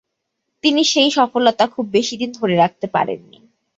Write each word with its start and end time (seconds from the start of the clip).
তিনি 0.63 0.81
সেই 0.83 1.09
সফলতা 1.11 1.65
খুব 1.67 1.85
বেশিদিন 1.89 2.29
ধরে 2.31 2.55
রাখতে 2.55 2.87
পারেননি। 2.87 3.39